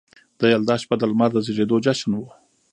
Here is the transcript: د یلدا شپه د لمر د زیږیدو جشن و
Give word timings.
د 0.39 0.41
یلدا 0.53 0.75
شپه 0.81 0.95
د 0.99 1.03
لمر 1.11 1.29
د 1.33 1.37
زیږیدو 1.45 1.77
جشن 1.85 2.11
و 2.17 2.21